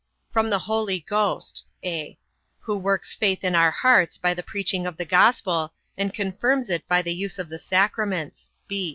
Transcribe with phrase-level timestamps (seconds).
[0.31, 2.17] From the Holy Ghost, (a)
[2.61, 6.87] who works faith in our hearts by the preaching of the gospel, and confirms it
[6.87, 8.51] by the use of the sacraments.